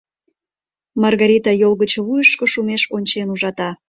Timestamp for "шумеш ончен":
2.53-3.27